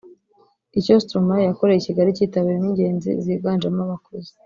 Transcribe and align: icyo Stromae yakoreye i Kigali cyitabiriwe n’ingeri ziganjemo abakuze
icyo 0.79 0.93
Stromae 1.03 1.47
yakoreye 1.49 1.79
i 1.79 1.85
Kigali 1.87 2.15
cyitabiriwe 2.17 2.59
n’ingeri 2.71 3.23
ziganjemo 3.25 3.81
abakuze 3.85 4.29